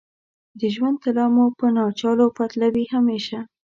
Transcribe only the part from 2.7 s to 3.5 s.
همیشه